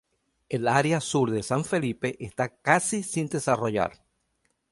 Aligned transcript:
El 0.49 0.67
área 0.67 0.95
al 0.95 1.01
sur 1.03 1.29
de 1.29 1.43
San 1.43 1.63
Felipe 1.63 2.15
está 2.25 2.49
casi 2.49 3.03
sin 3.03 3.27
desarrollar. 3.29 4.03